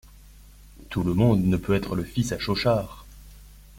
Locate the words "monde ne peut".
1.13-1.75